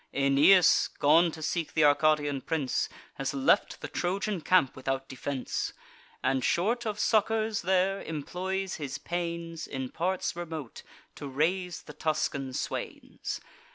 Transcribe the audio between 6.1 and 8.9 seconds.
And, short of succours there, employs